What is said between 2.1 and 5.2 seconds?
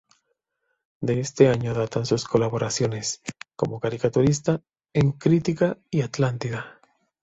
colaboraciones, como caricaturista, en